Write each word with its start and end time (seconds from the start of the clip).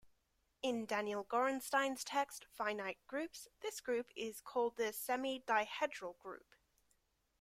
In 0.63 0.87
Daniel 0.87 1.25
Gorenstein's 1.25 2.03
text, 2.03 2.43
"Finite 2.49 2.97
Groups", 3.05 3.47
this 3.59 3.79
group 3.81 4.11
is 4.15 4.41
called 4.41 4.75
the 4.75 4.91
semidihedral 4.93 6.17
group. 6.17 6.55